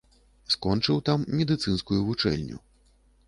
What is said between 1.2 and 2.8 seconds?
медыцынскую вучэльню.